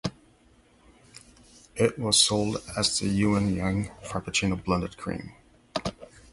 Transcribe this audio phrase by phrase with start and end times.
[1.75, 5.33] It was sold as the "Yuen Yeung Frappuccino Blended Cream".